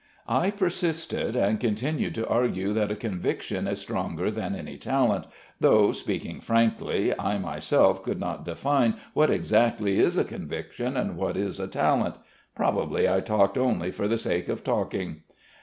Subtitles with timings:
[0.27, 5.27] "I persisted and continued to argue that a conviction is stronger than any talent,
[5.59, 11.37] though, speaking frankly, I myself could not define what exactly is a conviction and what
[11.37, 12.15] is a talent.
[12.55, 15.21] Probably I talked only for the sake of talking.